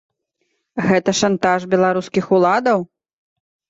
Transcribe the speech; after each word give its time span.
Гэта 0.87 1.15
шантаж 1.21 1.69
беларускіх 1.77 2.25
уладаў? 2.39 2.79